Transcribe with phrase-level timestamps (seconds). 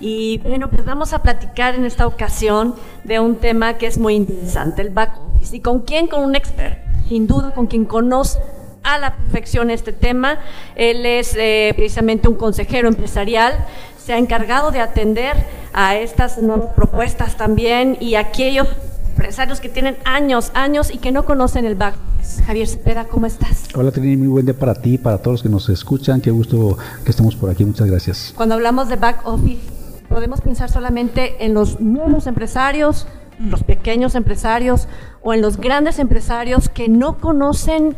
[0.00, 4.14] y bueno, pues vamos a platicar en esta ocasión de un tema que es muy
[4.14, 5.56] interesante, el back office.
[5.56, 6.06] ¿Y con quién?
[6.06, 8.38] Con un experto, sin duda con quien conoce
[8.82, 10.38] a la perfección este tema.
[10.74, 13.66] Él es eh, precisamente un consejero empresarial,
[14.02, 15.36] se ha encargado de atender
[15.72, 18.66] a estas nuevas propuestas también y a aquellos
[19.10, 22.42] empresarios que tienen años, años y que no conocen el back office.
[22.44, 23.64] Javier Cepeda, ¿cómo estás?
[23.74, 26.20] Hola Trini, muy buen día para ti, para todos los que nos escuchan.
[26.20, 27.64] Qué gusto que estemos por aquí.
[27.64, 28.32] Muchas gracias.
[28.36, 29.79] Cuando hablamos de back office,
[30.10, 33.06] podemos pensar solamente en los nuevos empresarios,
[33.38, 34.88] los pequeños empresarios
[35.22, 37.96] o en los grandes empresarios que no conocen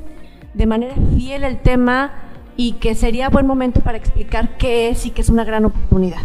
[0.54, 2.12] de manera fiel el tema
[2.56, 6.20] y que sería buen momento para explicar qué es y que es una gran oportunidad.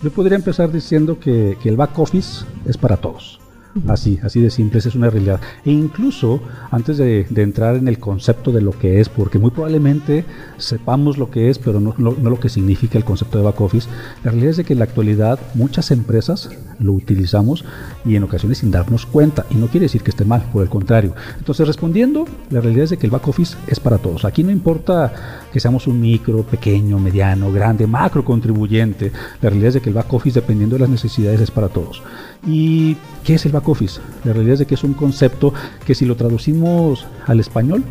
[0.00, 3.41] Yo podría empezar diciendo que, que el back office es para todos.
[3.88, 5.40] Así, así de simple, esa es una realidad.
[5.64, 10.24] E incluso antes de, entrar en el concepto de lo que es, porque muy probablemente
[10.58, 13.88] sepamos lo que es, pero no, lo que significa el concepto de back office,
[14.24, 17.64] la realidad es que en la actualidad muchas empresas lo utilizamos
[18.04, 19.46] y en ocasiones sin darnos cuenta.
[19.50, 21.14] Y no quiere decir que esté mal, por el contrario.
[21.38, 24.24] Entonces, respondiendo, la realidad es de que el back office es para todos.
[24.24, 25.12] Aquí no importa
[25.52, 29.12] que seamos un micro, pequeño, mediano, grande, macro contribuyente.
[29.40, 32.02] La realidad es de que el back office, dependiendo de las necesidades, es para todos.
[32.46, 34.00] ¿Y qué es el back office?
[34.24, 35.54] La realidad es que es un concepto
[35.86, 37.84] que si lo traducimos al español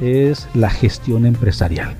[0.00, 1.94] es la gestión empresarial.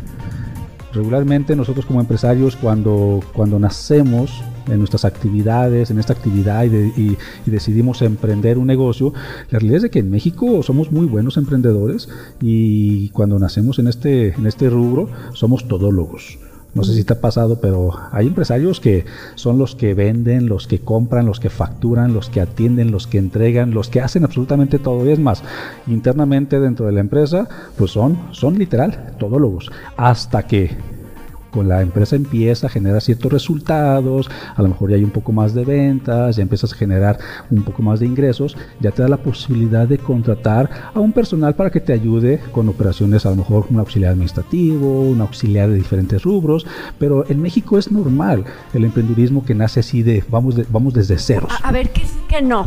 [0.93, 6.87] Regularmente nosotros como empresarios cuando, cuando nacemos en nuestras actividades, en esta actividad y, de,
[6.97, 7.17] y,
[7.51, 9.13] decidimos emprender un negocio,
[9.51, 12.09] la realidad es que en México somos muy buenos emprendedores
[12.41, 16.39] y cuando nacemos en este, en este rubro somos todólogos.
[16.75, 20.67] No sé si te ha pasado, pero hay empresarios que son los que venden, los
[20.67, 24.79] que compran, los que facturan, los que atienden, los que entregan, los que hacen absolutamente
[24.79, 25.07] todo.
[25.07, 25.43] Y es más,
[25.87, 29.71] internamente dentro de la empresa, pues son, son literal todólogos.
[29.97, 30.77] Hasta que
[31.51, 35.33] con la empresa empieza a generar ciertos resultados, a lo mejor ya hay un poco
[35.33, 37.19] más de ventas, ya empiezas a generar
[37.51, 41.55] un poco más de ingresos, ya te da la posibilidad de contratar a un personal
[41.55, 45.77] para que te ayude con operaciones, a lo mejor un auxiliar administrativo, un auxiliar de
[45.77, 46.67] diferentes rubros,
[46.99, 48.45] pero en México es normal
[48.75, 51.53] el emprendurismo que nace así de vamos, de, vamos desde ceros.
[51.63, 52.67] A, a ver, ¿qué sí que no?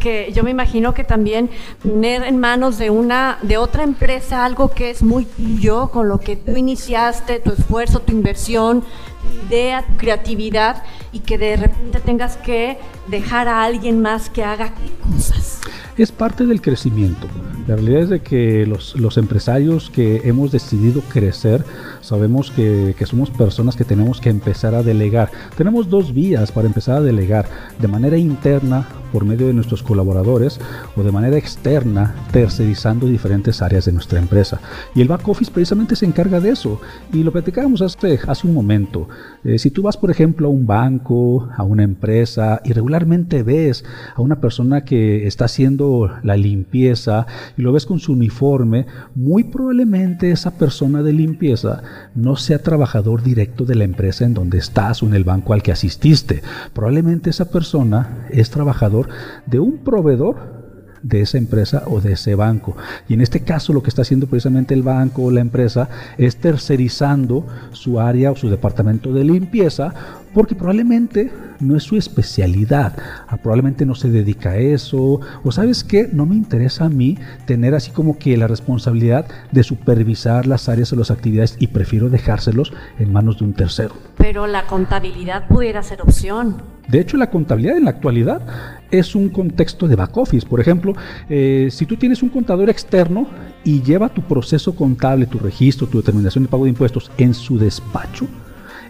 [0.00, 1.50] Que yo me imagino que también
[1.82, 6.18] poner en manos de una de otra empresa algo que es muy tuyo, con lo
[6.18, 12.00] que tú iniciaste, tu esfuerzo, tu inversión, tu idea, tu creatividad y que de repente
[12.00, 14.72] tengas que dejar a alguien más que haga
[15.12, 15.60] cosas.
[15.96, 17.26] Es parte del crecimiento.
[17.66, 21.64] La realidad es de que los, los empresarios que hemos decidido crecer
[22.00, 25.30] sabemos que, que, somos personas que tenemos que empezar a delegar.
[25.56, 27.46] Tenemos dos vías para empezar a delegar,
[27.78, 30.60] de manera interna por medio de nuestros colaboradores
[30.96, 34.60] o de manera externa tercerizando diferentes áreas de nuestra empresa.
[34.94, 36.80] Y el back office precisamente se encarga de eso.
[37.12, 39.08] Y lo platicábamos hace, hace un momento.
[39.44, 43.84] Eh, si tú vas, por ejemplo, a un banco, a una empresa y regularmente ves
[44.14, 49.44] a una persona que está haciendo la limpieza y lo ves con su uniforme, muy
[49.44, 51.82] probablemente esa persona de limpieza
[52.14, 55.62] no sea trabajador directo de la empresa en donde estás o en el banco al
[55.62, 56.42] que asististe.
[56.72, 58.99] Probablemente esa persona es trabajador
[59.46, 60.60] de un proveedor
[61.02, 62.76] de esa empresa o de ese banco.
[63.08, 65.88] Y en este caso lo que está haciendo precisamente el banco o la empresa
[66.18, 69.94] es tercerizando su área o su departamento de limpieza
[70.34, 72.96] porque probablemente no es su especialidad,
[73.42, 77.74] probablemente no se dedica a eso, o sabes qué, no me interesa a mí tener
[77.74, 82.72] así como que la responsabilidad de supervisar las áreas o las actividades y prefiero dejárselos
[82.98, 83.94] en manos de un tercero.
[84.16, 86.62] Pero la contabilidad pudiera ser opción.
[86.90, 88.42] De hecho, la contabilidad en la actualidad
[88.90, 90.46] es un contexto de back office.
[90.46, 90.94] Por ejemplo,
[91.28, 93.28] eh, si tú tienes un contador externo
[93.62, 97.58] y lleva tu proceso contable, tu registro, tu determinación de pago de impuestos en su
[97.58, 98.26] despacho,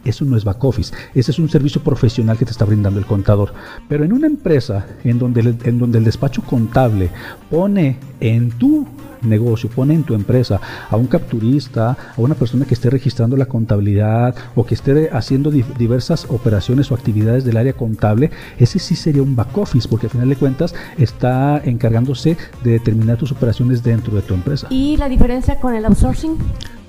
[0.02, 0.94] Eso no es back office.
[1.14, 3.52] Ese es un servicio profesional que te está brindando el contador.
[3.86, 7.10] Pero en una empresa en donde, en donde el despacho contable
[7.50, 8.86] pone en tu
[9.22, 13.46] negocio, pone en tu empresa a un capturista, a una persona que esté registrando la
[13.46, 19.22] contabilidad o que esté haciendo diversas operaciones o actividades del área contable, ese sí sería
[19.22, 24.14] un back office, porque al final de cuentas está encargándose de determinar tus operaciones dentro
[24.14, 24.66] de tu empresa.
[24.70, 26.36] ¿Y la diferencia con el outsourcing?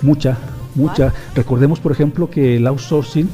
[0.02, 0.38] Mucha,
[0.76, 1.14] mucha.
[1.36, 3.30] Recordemos, por ejemplo, que el outsourcing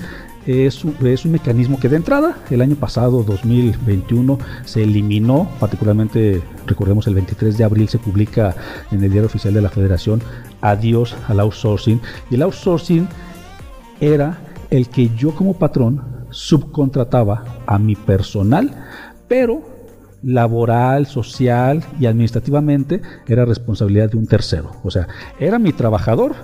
[0.47, 6.41] es un, es un, mecanismo que de entrada el año pasado, 2021, se eliminó, particularmente
[6.65, 8.55] recordemos el 23 de abril se publica
[8.91, 10.21] en el diario oficial de la federación,
[10.61, 12.01] adiós al outsourcing.
[12.31, 13.07] Y el outsourcing
[13.99, 14.39] era
[14.69, 18.85] el que yo como patrón subcontrataba a mi personal,
[19.27, 19.61] pero
[20.23, 24.71] laboral, social y administrativamente era responsabilidad de un tercero.
[24.83, 25.07] O sea,
[25.39, 26.35] era mi trabajador,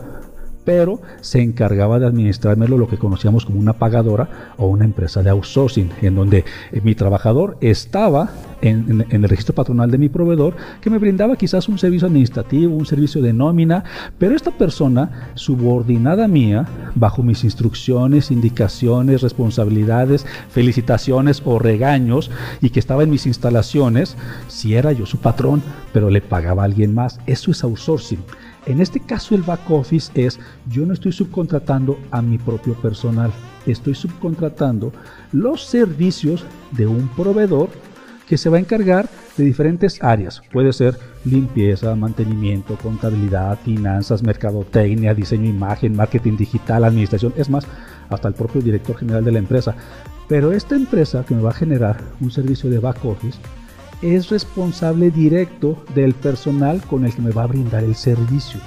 [0.66, 5.30] pero se encargaba de administrármelo lo que conocíamos como una pagadora o una empresa de
[5.30, 8.30] outsourcing, en donde eh, mi trabajador estaba
[8.62, 12.86] en, el registro patronal de mi proveedor, que me brindaba quizás un servicio administrativo, un
[12.86, 13.84] servicio de nómina,
[14.18, 22.32] pero esta persona subordinada mía, bajo mis instrucciones, indicaciones, responsabilidades, felicitaciones o regaños,
[22.62, 24.16] y que estaba en mis instalaciones,
[24.48, 25.62] si era yo su patrón,
[25.92, 28.20] pero le pagaba a alguien más, eso es outsourcing.
[28.66, 30.40] En este caso el back office es,
[30.70, 33.32] yo no estoy subcontratando a mi propio personal,
[33.66, 34.94] estoy subcontratando
[35.34, 37.70] los servicios de un proveedor
[38.28, 40.42] que se va a encargar de diferentes áreas.
[40.52, 47.66] Puede ser limpieza, mantenimiento, contabilidad, finanzas, mercadotecnia, diseño, imagen, marketing digital, administración, es más,
[48.10, 49.76] hasta el propio director general de la empresa.
[50.30, 53.38] Pero esta empresa que me va a generar un servicio de back office
[54.02, 58.60] es responsable directo del personal con el que me va a brindar el servicio.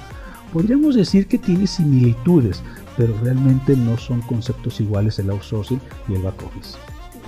[0.53, 2.63] Podríamos decir que tiene similitudes,
[2.95, 6.77] pero realmente no son conceptos iguales el outsourcing y el back office.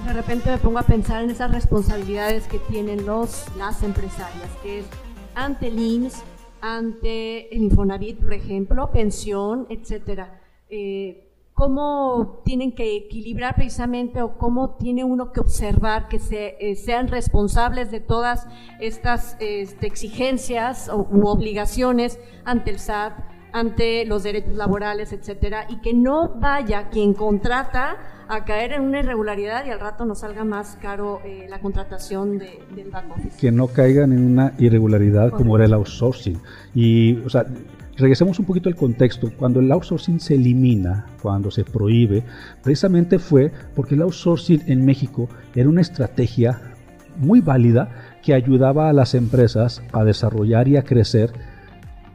[0.05, 4.79] De repente me pongo a pensar en esas responsabilidades que tienen los, las empresarias, que
[4.79, 4.85] es
[5.35, 6.09] ante el
[6.61, 10.41] ante el Infonavit, por ejemplo, pensión, etcétera.
[10.69, 11.28] Eh,
[11.59, 17.09] cómo tienen que equilibrar precisamente o cómo tiene uno que observar que se, eh, sean
[17.09, 18.47] responsables de todas
[18.79, 23.11] estas este, exigencias u obligaciones ante el SAT,
[23.51, 27.97] ante los derechos laborales, etcétera, y que no vaya quien contrata
[28.29, 32.37] a caer en una irregularidad y al rato nos salga más caro eh, la contratación
[32.37, 33.37] del back office.
[33.37, 36.39] Que no caigan en una irregularidad como era el outsourcing.
[36.73, 37.45] Y, o sea,
[37.99, 39.29] Regresemos un poquito al contexto.
[39.37, 42.23] Cuando el outsourcing se elimina, cuando se prohíbe,
[42.63, 46.61] precisamente fue porque el outsourcing en México era una estrategia
[47.17, 47.89] muy válida
[48.23, 51.33] que ayudaba a las empresas a desarrollar y a crecer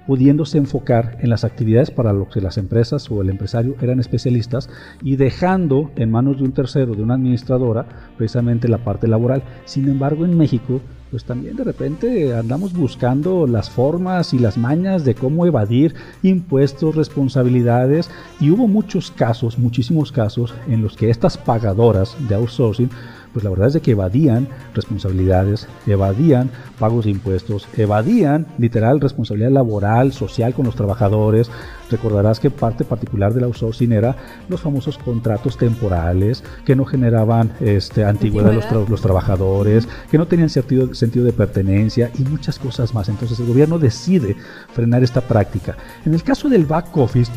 [0.06, 4.68] pudiéndose enfocar en las actividades para lo que las empresas o el empresario eran especialistas
[5.02, 7.86] y dejando en manos de un tercero, de una administradora,
[8.16, 9.42] precisamente la parte laboral.
[9.64, 10.80] Sin embargo, en México
[11.14, 16.96] pues también de repente andamos buscando las formas y las mañas de cómo evadir impuestos,
[16.96, 18.10] responsabilidades
[18.40, 22.90] y hubo muchos casos, muchísimos casos en los que estas pagadoras de outsourcing
[23.34, 29.50] pues la verdad es de que evadían responsabilidades, evadían pagos de impuestos, evadían literal responsabilidad
[29.50, 31.50] laboral, social con los trabajadores.
[31.90, 34.16] Recordarás que parte particular del outsourcing era
[34.48, 40.26] los famosos contratos temporales que no generaban este, antigüedad de los, los, trabajadores, que no
[40.26, 43.08] tenían sentido, sentido de pertenencia y muchas cosas más.
[43.08, 44.36] Entonces el gobierno decide
[44.72, 45.76] frenar esta práctica.
[46.06, 47.32] En el caso del back office,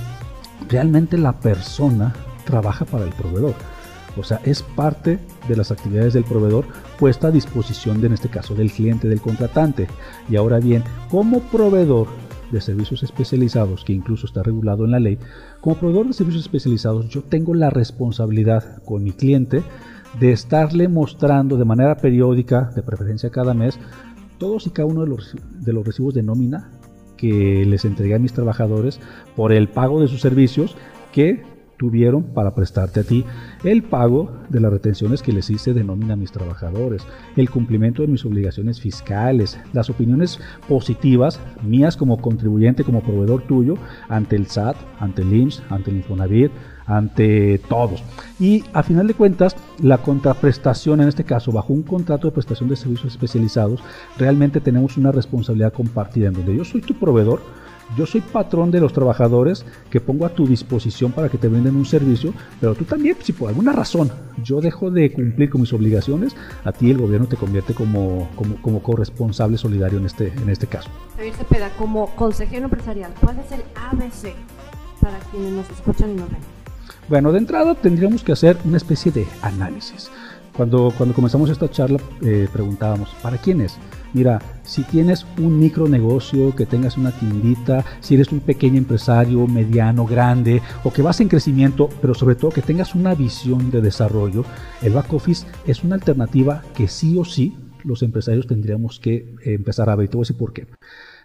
[0.69, 2.13] realmente la persona
[2.45, 3.55] trabaja para el proveedor
[4.17, 6.65] o sea, es parte de las actividades del proveedor
[6.99, 9.87] puesta a disposición de, en este caso, del cliente, del contratante.
[10.29, 12.07] Y ahora bien, como proveedor
[12.51, 15.17] de servicios especializados, que incluso está regulado en la ley,
[15.61, 19.63] como proveedor de servicios especializados, yo tengo la responsabilidad con mi cliente
[20.19, 23.79] de estarle mostrando de manera periódica, de preferencia cada mes,
[24.37, 26.71] todos y cada uno de los, de los recibos de nómina
[27.17, 28.99] que les entregué a mis trabajadores
[29.35, 30.75] por el pago de sus servicios
[31.11, 31.43] que
[31.77, 33.23] tuvieron para prestarte a ti,
[33.63, 37.03] el pago de las retenciones que les hice de nómina a mis trabajadores,
[37.35, 43.75] el cumplimiento de mis obligaciones fiscales, las opiniones positivas mías como contribuyente, como proveedor tuyo
[44.09, 46.51] ante el SAT, ante el IMSS, ante el Infonavit,
[46.87, 48.03] ante todos.
[48.39, 52.69] Y a final de cuentas, la contraprestación, en este caso, bajo un contrato de prestación
[52.69, 53.81] de servicios especializados,
[54.17, 57.41] realmente tenemos una responsabilidad compartida en donde yo soy tu proveedor,
[57.97, 61.75] yo soy patrón de los trabajadores que pongo a tu disposición para que te brinden
[61.75, 64.11] un servicio, pero tú también, si por alguna razón
[64.43, 68.29] yo dejo de cumplir con mis obligaciones, a ti el gobierno te convierte como,
[68.61, 70.89] como, corresponsable solidario en este, en este caso.
[71.15, 74.35] Javier Cepeda, como consejero empresarial, ¿cuál es el ABC
[75.01, 76.39] para quienes nos escuchan y nos ven?
[77.09, 80.11] Bueno, de entrada tendríamos que hacer una especie de análisis.
[80.55, 83.77] Cuando, cuando comenzamos esta charla eh, preguntábamos, ¿para quién es?
[84.13, 90.05] Mira, si tienes un micronegocio, que tengas una tiendita, si eres un pequeño empresario, mediano,
[90.05, 94.45] grande, o que vas en crecimiento, pero sobre todo que tengas una visión de desarrollo,
[94.81, 99.89] el back office es una alternativa que sí o sí los empresarios tendríamos que empezar
[99.89, 100.05] a ver.
[100.05, 100.67] Y te voy a decir por qué.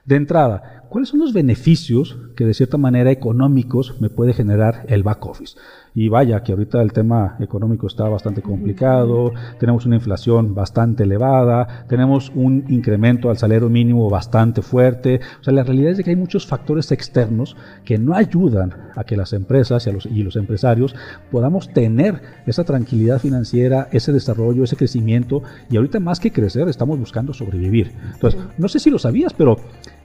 [0.04, 5.04] De entrada, ¿cuáles son los beneficios que de cierta manera económicos me puede generar el
[5.04, 5.56] back office?
[5.94, 11.84] Y vaya, que ahorita el tema económico está bastante complicado, tenemos una inflación bastante elevada,
[11.86, 15.20] tenemos un incremento al salario mínimo bastante fuerte.
[15.40, 19.16] O sea, la realidad es que hay muchos factores externos que no ayudan a que
[19.16, 20.94] las empresas y, los, y los empresarios
[21.30, 25.42] podamos tener esa tranquilidad financiera, ese desarrollo, ese crecimiento.
[25.70, 27.92] Y ahorita más que crecer, estamos buscando sobrevivir.
[28.14, 29.56] Entonces, no sé si lo sabías, pero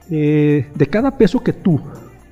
[0.09, 1.79] eh, de cada peso que tú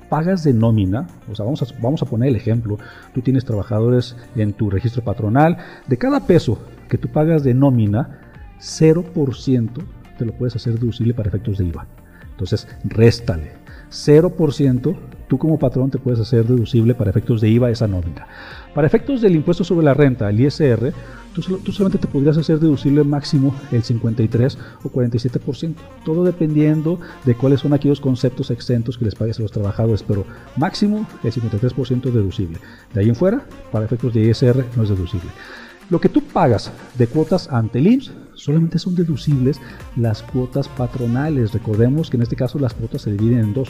[0.08, 2.78] pagas de nómina, o sea, vamos a, vamos a poner el ejemplo,
[3.14, 6.58] tú tienes trabajadores en tu registro patronal, de cada peso
[6.88, 8.20] que tú pagas de nómina,
[8.60, 9.70] 0%
[10.18, 11.86] te lo puedes hacer deducible para efectos de IVA.
[12.30, 13.52] Entonces, réstale.
[13.90, 14.96] 0%,
[15.28, 18.26] tú como patrón te puedes hacer deducible para efectos de IVA esa nómina.
[18.74, 20.92] Para efectos del impuesto sobre la renta, el ISR,
[21.34, 27.60] tú, solamente te podrías hacer deducible máximo el 53 o 47%, todo dependiendo de cuáles
[27.60, 30.24] son aquellos conceptos exentos que les pagues a los trabajadores, pero
[30.56, 32.58] máximo el 53% deducible.
[32.92, 35.30] De ahí en fuera, para efectos de ISR no es deducible.
[35.88, 39.60] Lo que tú pagas de cuotas ante el IMSS solamente son deducibles
[39.96, 41.52] las cuotas patronales.
[41.52, 43.68] Recordemos que en este caso las cuotas se dividen en dos,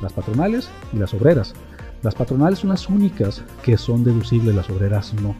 [0.00, 1.54] las patronales y las obreras.
[2.02, 5.34] Las patronales son las únicas que son deducibles, las obreras no.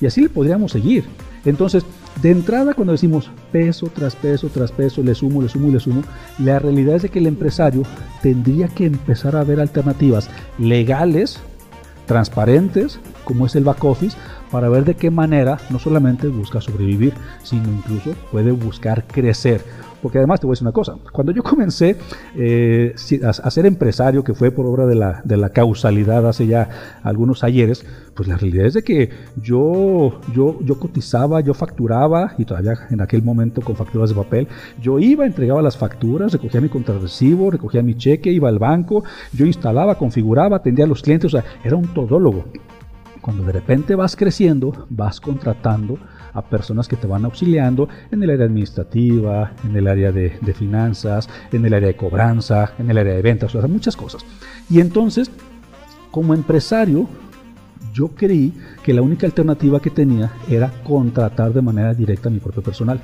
[0.00, 1.04] Y así le podríamos seguir.
[1.44, 1.84] Entonces,
[2.22, 5.80] de entrada cuando decimos peso tras peso tras peso, le sumo, le sumo y le
[5.80, 6.02] sumo,
[6.38, 7.82] la realidad es de que el empresario
[8.22, 11.40] tendría que empezar a ver alternativas legales,
[12.06, 14.16] transparentes, como es el back office,
[14.50, 19.62] para ver de qué manera no solamente busca sobrevivir, sino incluso puede buscar crecer.
[20.04, 21.96] Porque además te voy a decir una cosa, cuando yo comencé
[22.36, 26.98] eh, a, ser empresario, que fue por obra de la, de la, causalidad hace ya
[27.02, 29.08] algunos ayeres, pues la realidad es de que
[29.40, 34.46] yo, yo, yo cotizaba, yo facturaba, y todavía en aquel momento con facturas de papel,
[34.78, 39.46] yo iba, entregaba las facturas, recogía mi contrarrecibo, recogía mi cheque, iba al banco, yo
[39.46, 42.44] instalaba, configuraba, atendía a los clientes, o sea, era un todólogo.
[43.24, 45.98] Cuando de repente vas creciendo, vas contratando
[46.34, 51.30] a personas que te van auxiliando en el área administrativa, en el área de, finanzas,
[51.50, 54.26] en el área de cobranza, en el área de ventas, o sea, muchas cosas.
[54.68, 55.30] Y entonces,
[56.10, 57.08] como empresario,
[57.94, 58.52] yo creí
[58.82, 63.00] que la única alternativa que tenía era contratar de manera directa a mi propio personal.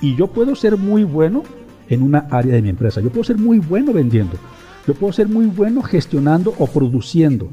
[0.00, 1.44] Y yo puedo ser muy bueno
[1.88, 4.38] en una área de mi empresa, yo puedo ser muy bueno vendiendo,
[4.88, 7.48] yo puedo ser muy bueno gestionando o produciendo,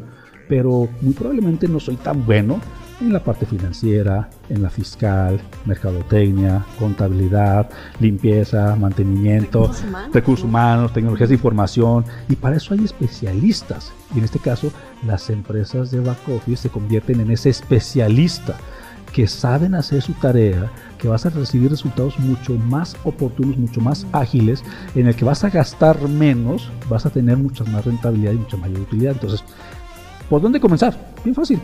[0.50, 2.60] pero muy probablemente no soy tan bueno
[3.00, 7.70] en la parte financiera, en la fiscal, mercadotecnia, contabilidad,
[8.01, 9.72] limpieza, mantenimiento,
[10.12, 13.94] recursos humanos, tecnologías de información, y para eso hay especialistas.
[14.13, 14.70] Y en este caso,
[15.06, 18.58] las empresas de back office se convierten en ese especialista
[19.13, 24.06] que saben hacer su tarea, que vas a recibir resultados mucho más oportunos, mucho más
[24.12, 24.63] ágiles,
[24.94, 28.58] en el que vas a gastar menos, vas a tener mucha más rentabilidad y mucha
[28.58, 29.13] mayor utilidad.
[29.13, 29.44] Entonces,
[30.29, 30.93] ¿Por dónde comenzar?
[31.24, 31.59] Bien fácil.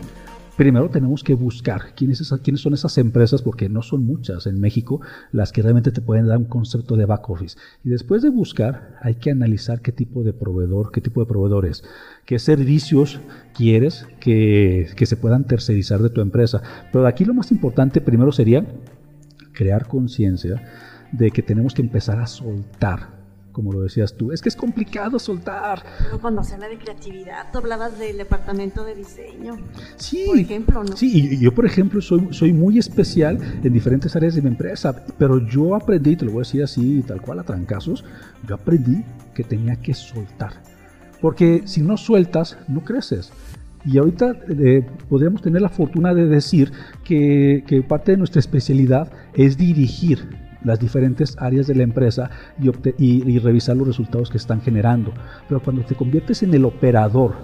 [0.56, 5.52] Primero tenemos que buscar quiénes, son esas empresas, porque no son muchas en México las
[5.52, 7.58] que realmente te pueden dar un concepto de back office.
[7.84, 11.66] Y después de buscar, hay que analizar qué tipo de proveedor, qué tipo de proveedor
[11.66, 11.84] es,
[12.24, 13.20] qué servicios
[13.54, 16.60] quieres que, que se puedan tercerizar de tu empresa.
[16.90, 18.66] Pero aquí lo más importante primero sería
[19.52, 20.62] crear conciencia
[21.12, 23.25] de que tenemos que empezar a soltar
[23.56, 24.32] como lo decías tú.
[24.32, 25.82] Es que es complicado soltar.
[25.98, 29.56] Pero cuando se habla de creatividad, tú hablabas del departamento de diseño.
[29.96, 30.24] Sí.
[30.26, 30.94] Por ejemplo, ¿no?
[30.94, 35.06] Sí, y yo, por ejemplo, soy, soy muy especial en diferentes áreas de mi empresa,
[35.16, 38.04] pero yo aprendí, te lo voy a decir así, tal cual a trancazos,
[38.46, 40.52] yo aprendí que tenía que soltar.
[41.22, 43.32] Porque si no sueltas, no creces.
[43.86, 46.72] Y ahorita eh, podríamos tener la fortuna de decir
[47.04, 52.30] que, que parte de nuestra especialidad es dirigir las diferentes áreas de la empresa
[52.98, 55.12] y, revisar los resultados que están generando.
[55.48, 57.34] Pero cuando te conviertes en el operador,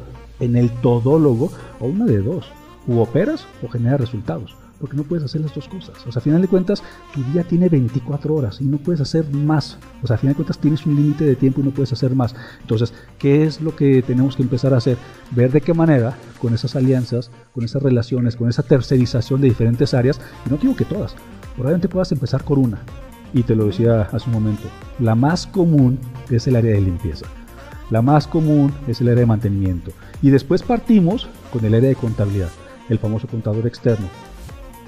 [0.41, 1.51] en el todólogo,
[1.81, 2.51] o una de dos,
[2.89, 5.95] o operas o generas resultados porque no puedes hacer las dos cosas.
[6.09, 6.83] O sea, a final de cuentas,
[7.15, 9.79] tu día tiene 24 horas y no puedes hacer más.
[10.03, 12.17] O sea, a final de cuentas tienes un límite de tiempo y no puedes hacer
[12.17, 12.35] más.
[12.63, 14.99] Entonces, ¿qué es lo que tenemos que empezar a hacer?
[15.31, 19.95] Ver de qué manera, con esas alianzas, con esas relaciones, con esa tercerización de diferentes
[19.95, 21.15] áreas, y no digo que todas,
[21.55, 22.83] probablemente puedas empezar con una,
[23.33, 25.99] y te lo decía hace un momento, la más común
[26.31, 27.27] es el área de limpieza.
[27.91, 29.91] La más común es el área de mantenimiento.
[30.23, 32.49] Y después partimos con el área de contabilidad.
[32.89, 34.07] el famoso contador externo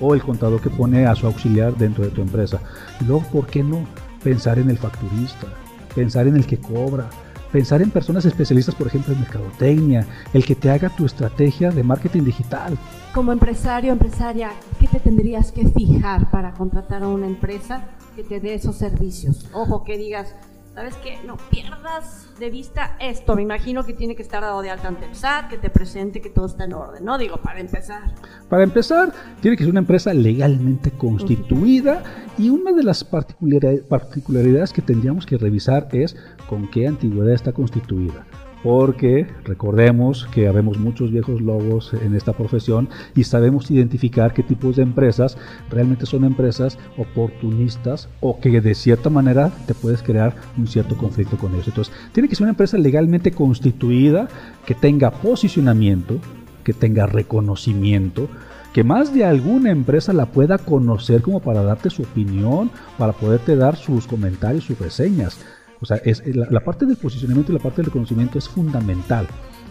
[0.01, 2.61] o el contador que pone a su auxiliar dentro de tu empresa.
[3.07, 3.87] Luego, ¿por qué no
[4.23, 5.47] pensar en el facturista?
[5.95, 7.09] Pensar en el que cobra,
[7.53, 11.85] pensar en personas especialistas, por ejemplo, en mercadotecnia, el que te haga tu estrategia de
[11.85, 12.77] marketing digital.
[13.15, 17.85] Como empresario, empresaria, ¿qué te tendrías que fijar para contratar a una empresa
[18.17, 19.49] que te dé esos servicios?
[19.53, 20.35] Ojo, que digas,
[20.75, 21.21] ¿sabes qué?
[21.25, 23.37] No pierdas de vista esto.
[23.37, 26.21] Me imagino que tiene que estar dado de alta ante el SAT, que te presente
[26.21, 27.17] que todo está en orden, ¿no?
[27.17, 28.03] Digo, para empezar.
[28.49, 32.03] Para empezar, tiene que ser una empresa legalmente constituida
[32.37, 36.17] y una de las particularidades que tendríamos que revisar es
[36.49, 38.27] con qué antigüedad está constituida
[38.65, 44.77] porque recordemos que habemos muchos viejos lobos en esta profesión y sabemos identificar qué tipos
[44.77, 45.37] de empresas
[45.69, 51.37] realmente son empresas oportunistas o que de cierta manera te puedes crear un cierto conflicto
[51.37, 51.69] con ellos.
[51.69, 54.29] Entonces, tiene que ser una empresa legalmente constituida,
[54.65, 56.19] que tenga posicionamiento,
[56.65, 58.31] que tenga reconocimiento,
[58.73, 63.57] que más de alguna empresa la pueda conocer como para darte su opinión, para poderte
[63.57, 65.39] dar sus comentarios, sus reseñas.
[65.81, 69.27] O sea, es, la, parte del posicionamiento y la parte del reconocimiento es fundamental.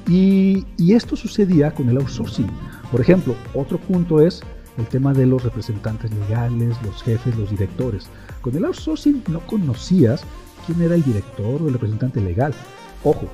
[0.08, 2.50] Y, esto sucedía con el outsourcing.
[2.92, 4.42] Por ejemplo, otro punto es
[4.78, 8.08] el tema de los representantes legales, los jefes, los directores.
[8.42, 10.24] Con el outsourcing no conocías
[10.66, 12.54] quién era el director o el representante legal.
[13.04, 13.28] Ojo,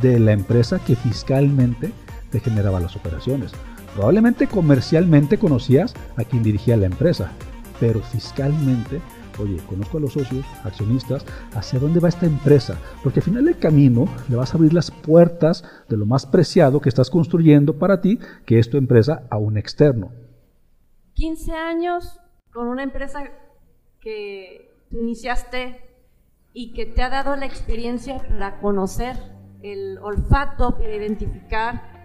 [0.00, 1.92] de la empresa que fiscalmente
[2.30, 3.52] te generaba las operaciones.
[3.94, 7.32] Probablemente comercialmente conocías a quien dirigía la empresa,
[7.80, 9.00] pero fiscalmente
[9.40, 13.58] oye, conozco a los socios, accionistas, hacia dónde va esta empresa, porque al final del
[13.58, 18.00] camino le vas a abrir las puertas de lo más preciado que estás construyendo para
[18.00, 20.10] ti, que es tu empresa, a un externo.
[21.14, 22.20] 15 años
[22.52, 23.24] con una empresa
[24.00, 25.82] que iniciaste
[26.52, 29.16] y que te ha dado la experiencia para conocer
[29.62, 32.04] el olfato, para identificar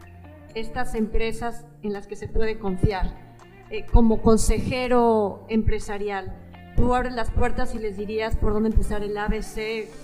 [0.56, 3.24] estas empresas en las que se puede confiar.
[3.70, 6.36] Eh, como consejero empresarial,
[6.76, 9.56] tú abres las puertas y les dirías por dónde empezar el ABC,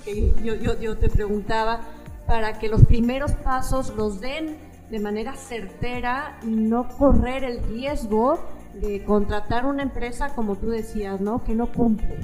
[0.05, 1.81] que yo, yo, yo te preguntaba,
[2.27, 4.57] para que los primeros pasos los den
[4.91, 8.39] de manera certera y no correr el riesgo
[8.79, 11.43] de contratar una empresa, como tú decías, ¿no?
[11.43, 12.17] Que no cumple.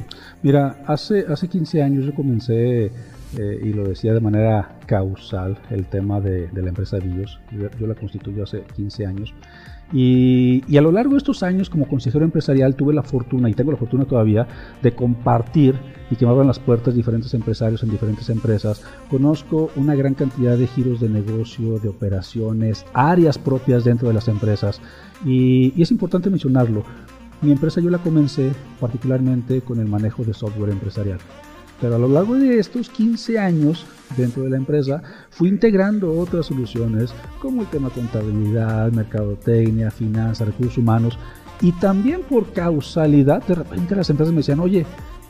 [0.43, 2.91] Mira, hace, hace 15 años yo comencé,
[3.38, 7.39] eh, y lo decía de manera causal, el tema de, de la empresa Billos.
[7.51, 9.34] Yo, yo la constituyo hace 15 años.
[9.97, 13.71] Y, a lo largo de estos años como consejero empresarial tuve la fortuna, y tengo
[13.71, 14.45] la fortuna todavía,
[14.84, 15.75] de compartir
[16.12, 18.84] y que me abran las puertas diferentes empresarios en diferentes empresas.
[19.10, 24.27] Conozco una gran cantidad de giros de negocio, de operaciones, áreas propias dentro de las
[24.27, 24.81] empresas.
[25.23, 26.84] Y, y es importante mencionarlo.
[27.41, 31.19] Mi empresa yo la comencé particularmente con el manejo de software empresarial.
[31.81, 33.85] Pero a lo largo de estos 15 años
[34.17, 40.77] dentro de la empresa, fui integrando otras soluciones como el tema contabilidad, mercadotecnia, finanzas, recursos
[40.77, 41.17] humanos
[41.61, 44.85] y también por causalidad de repente las empresas me decían, oye,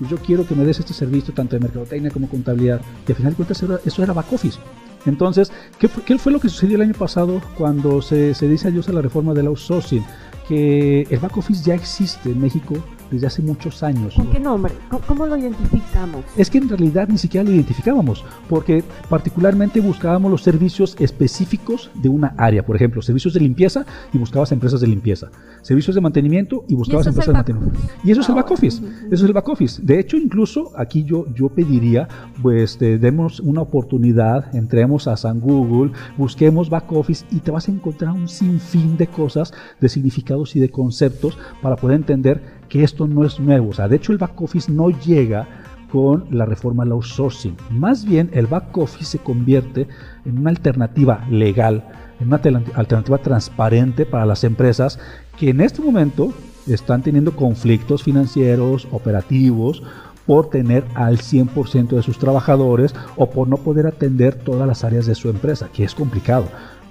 [0.09, 3.31] yo quiero que me des este servicio tanto de mercadotecnia como contabilidad y al final
[3.33, 4.59] de cuentas eso era back office.
[5.05, 8.93] Entonces, ¿qué fue, lo que sucedió el año pasado cuando se, se dice adiós a
[8.93, 10.03] la reforma del outsourcing?
[10.47, 12.75] Que el back office ya existe en México
[13.11, 14.15] desde hace muchos años.
[14.15, 14.73] ¿Con qué nombre?
[15.07, 16.25] ¿Cómo lo identificamos?
[16.35, 22.09] Es que en realidad ni siquiera lo identificábamos, porque particularmente buscábamos los servicios específicos de
[22.09, 22.65] una área.
[22.65, 25.29] Por ejemplo, servicios de limpieza y buscabas empresas de limpieza.
[25.61, 27.79] Servicios de mantenimiento y buscabas empresas de mantenimiento.
[28.03, 28.81] Y eso es el back office.
[29.07, 29.81] Eso es el back office.
[29.81, 32.07] De hecho, incluso aquí yo, yo pediría,
[32.41, 37.71] pues demos una oportunidad, entremos a San Google, busquemos back office y te vas a
[37.71, 43.07] encontrar un sinfín de cosas, de significados y de conceptos para poder entender que esto
[43.07, 43.71] no es nuevo.
[43.87, 45.47] De hecho el back office no llega
[45.91, 47.55] con la reforma al outsourcing.
[47.69, 49.87] Más bien el back office se convierte
[50.25, 51.85] en una alternativa legal,
[52.19, 52.41] en una
[52.75, 54.99] alternativa transparente para las empresas
[55.37, 56.33] que en este momento
[56.67, 59.83] están teniendo conflictos financieros, operativos,
[60.25, 65.05] por tener al 100% de sus trabajadores o por no poder atender todas las áreas
[65.05, 66.47] de su empresa, que es complicado.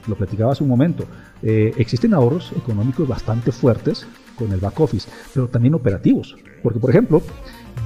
[0.06, 1.04] Lo platicaba hace un momento.
[1.42, 6.36] Eh, existen ahorros económicos bastante fuertes con el back office, pero también operativos.
[6.62, 7.22] Porque, por ejemplo,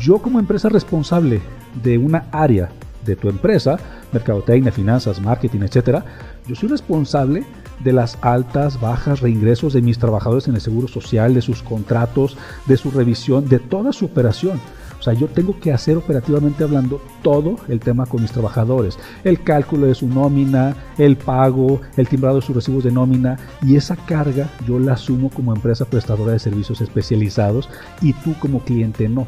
[0.00, 1.40] yo como empresa responsable
[1.82, 2.70] de una área
[3.04, 3.78] de tu empresa,
[4.12, 6.04] mercadotecnia, finanzas, marketing, etcétera,
[6.46, 7.44] yo soy responsable
[7.82, 12.36] de las altas, bajas, reingresos de mis trabajadores en el seguro social, de sus contratos,
[12.66, 14.60] de su revisión, de toda su operación.
[14.98, 18.98] O sea, yo tengo que hacer operativamente hablando todo el tema con mis trabajadores.
[19.24, 23.76] El cálculo de su nómina, el pago, el timbrado de sus recibos de nómina y
[23.76, 27.68] esa carga yo la asumo como empresa prestadora de servicios especializados
[28.02, 29.26] y tú como cliente no.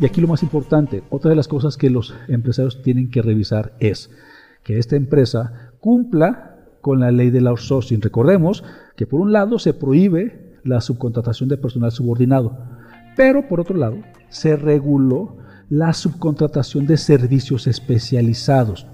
[0.00, 3.74] Y aquí lo más importante, otra de las cosas que los empresarios tienen que revisar
[3.80, 4.10] es
[4.62, 8.00] que esta empresa cumpla con la ley del outsourcing.
[8.00, 8.64] Recordemos
[8.96, 12.58] que por un lado se prohíbe la subcontratación de personal subordinado,
[13.16, 13.98] pero por otro lado
[14.30, 15.36] se reguló
[15.68, 18.86] la subcontratación de servicios especializados.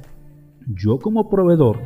[0.66, 1.78] Yo como proveedor,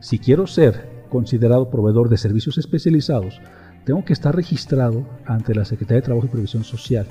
[0.00, 3.40] si quiero ser considerado proveedor de servicios especializados,
[3.84, 7.06] tengo que estar registrado ante la Secretaría de Trabajo y Previsión Social,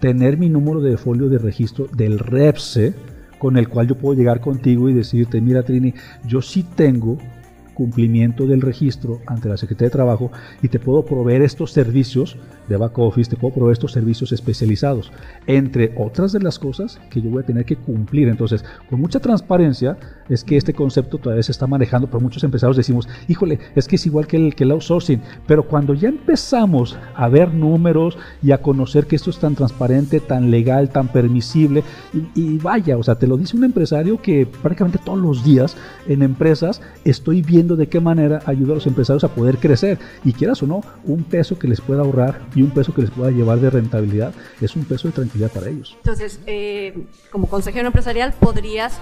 [0.00, 2.94] tener mi número de folio de registro del REPSE,
[3.38, 5.92] con el cual yo puedo llegar contigo y decirte, mira Trini,
[6.26, 7.18] yo sí tengo
[7.74, 10.30] cumplimiento del registro ante la Secretaría de Trabajo
[10.62, 15.12] y te puedo proveer estos servicios de back office, te puedo proveer estos servicios especializados,
[15.46, 18.28] entre otras de las cosas que yo voy a tener que cumplir.
[18.28, 19.96] Entonces, con mucha transparencia
[20.28, 23.96] es que este concepto todavía se está manejando, pero muchos empresarios decimos, híjole, es que
[23.96, 28.52] es igual que el, que el outsourcing, pero cuando ya empezamos a ver números y
[28.52, 33.02] a conocer que esto es tan transparente, tan legal, tan permisible, y, y vaya, o
[33.02, 35.76] sea, te lo dice un empresario que prácticamente todos los días
[36.08, 39.98] en empresas estoy viendo de qué manera ayuda a los empresarios a poder crecer.
[40.24, 43.10] Y quieras o no, un peso que les pueda ahorrar y un peso que les
[43.10, 45.94] pueda llevar de rentabilidad es un peso de tranquilidad para ellos.
[45.96, 48.98] Entonces, eh, como consejero empresarial, podrías,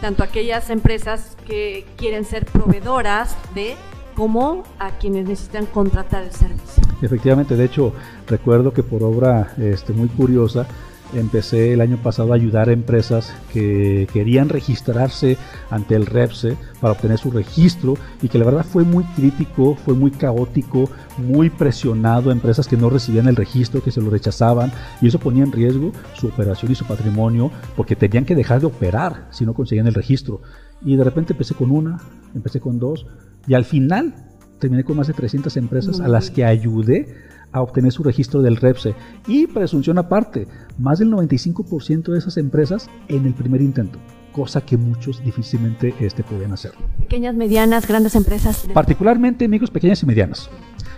[0.00, 3.74] tanto aquellas empresas que quieren ser proveedoras de
[4.14, 6.82] como a quienes necesitan contratar el servicio.
[7.02, 7.92] Efectivamente, de hecho,
[8.26, 10.66] recuerdo que por obra este, muy curiosa,
[11.14, 15.36] empecé el año pasado a ayudar a empresas que querían registrarse
[15.70, 19.94] ante el REPSE para obtener su registro y que la verdad fue muy crítico, fue
[19.94, 25.08] muy caótico, muy presionado, empresas que no recibían el registro, que se lo rechazaban y
[25.08, 29.28] eso ponía en riesgo su operación y su patrimonio porque tenían que dejar de operar
[29.30, 30.42] si no conseguían el registro.
[30.82, 32.00] Y de repente empecé con una,
[32.34, 33.06] empecé con dos
[33.46, 34.14] y al final
[34.58, 37.14] terminé con más de 300 empresas a las que ayudé
[37.56, 38.94] a obtener su registro del REPSE.
[39.26, 40.46] Y presunción aparte,
[40.78, 43.98] más del 95% de esas empresas en el primer intento,
[44.30, 46.72] cosa que muchos difícilmente este, pueden hacer.
[46.98, 48.68] Pequeñas, medianas, grandes empresas.
[48.74, 50.50] Particularmente micros, pequeñas y medianas.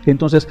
[0.05, 0.49] Entonces,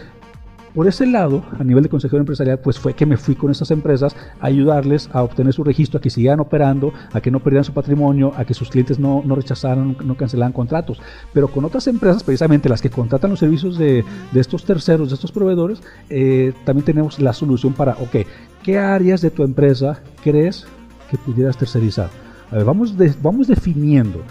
[0.74, 3.72] por ese lado, a nivel de consejero empresarial, pues fue que me fui con esas
[3.72, 7.64] empresas a ayudarles a obtener su registro, a que sigan operando, a que no perdieran
[7.64, 11.00] su patrimonio, a que sus clientes no, no rechazaran, no cancelaran contratos.
[11.34, 15.16] Pero con otras empresas, precisamente las que contratan los servicios de, de estos terceros, de
[15.16, 18.18] estos proveedores, eh, también tenemos la solución para, ok,
[18.64, 20.68] ¿qué áreas de tu empresa crees
[21.10, 22.10] que pudieras tercerizar?
[22.50, 24.24] Vamos, vamos definiendo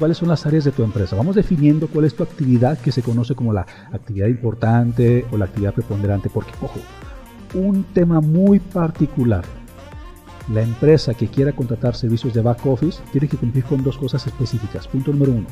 [0.00, 1.14] cuáles son las áreas de tu empresa.
[1.14, 5.44] Vamos definiendo cuál es tu actividad que se conoce como la actividad importante o la
[5.44, 6.80] actividad preponderante, porque, ojo,
[7.52, 9.44] un tema muy particular.
[10.52, 14.26] La empresa que quiera contratar servicios de back office tiene que cumplir con dos cosas
[14.26, 14.88] específicas.
[14.88, 15.46] Punto número uno,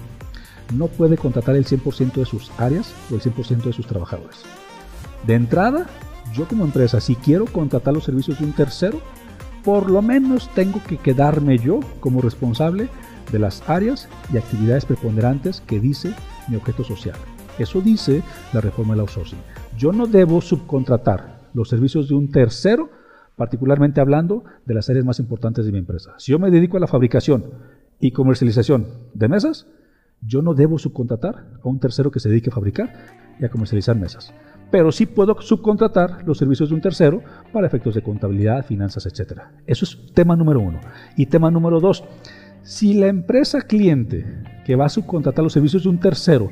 [0.75, 4.39] no puede contratar el 100% de sus áreas o el 100% de sus trabajadores.
[5.27, 5.87] De entrada,
[6.33, 8.99] yo como empresa, si quiero contratar los servicios de un tercero,
[9.63, 12.89] por lo menos tengo que quedarme yo como responsable
[13.31, 16.15] de las áreas y actividades preponderantes que dice
[16.49, 17.17] mi objeto social.
[17.59, 19.39] Eso dice la reforma del outsourcing.
[19.77, 22.91] Yo no debo subcontratar los servicios de un tercero,
[23.37, 26.15] particularmente hablando de las áreas más importantes de mi empresa.
[26.19, 27.45] Si yo me dedico a la fabricación
[28.01, 29.67] y comercialización de mesas,
[30.21, 32.93] yo no debo subcontratar a un tercero que se dedique a fabricar
[33.41, 34.33] y a comercializar mesas.
[34.71, 39.41] Pero sí puedo subcontratar los servicios de un tercero para efectos de contabilidad, finanzas, etc.
[39.67, 40.81] Eso es tema número uno.
[41.17, 42.05] Y tema número dos,
[42.69, 44.27] si la empresa cliente
[44.67, 46.51] que va a subcontratar los servicios de un tercero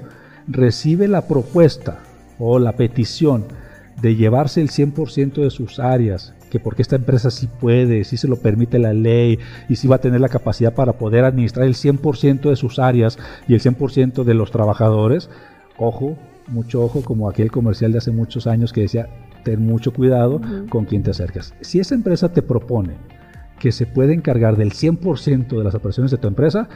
[0.48, 1.98] recibe la propuesta
[2.38, 3.44] o la petición
[4.00, 8.29] de llevarse el 100% de sus áreas, que porque esta empresa sí puede, sí se
[8.29, 11.74] lo permite la ley y sí va a tener la capacidad para poder administrar el
[11.74, 15.29] 100% de sus áreas y el 100% de los trabajadores,
[15.76, 16.16] ojo,
[16.48, 19.07] mucho ojo, como aquel comercial de hace muchos años que decía,
[19.44, 21.52] ten mucho cuidado con quien te acercas.
[21.61, 22.94] Si esa empresa te propone
[23.59, 26.69] que se puede encargar del 100% de las operaciones de tu empresa,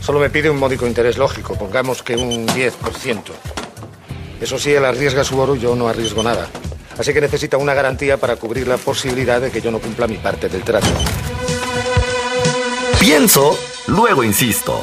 [0.00, 3.22] Solo me pide un módico interés lógico, pongamos que un 10%.
[4.40, 6.46] Eso sí, él arriesga su oro y yo no arriesgo nada.
[6.98, 10.16] Así que necesita una garantía para cubrir la posibilidad de que yo no cumpla mi
[10.16, 10.86] parte del trato.
[12.98, 14.82] Pienso luego insisto.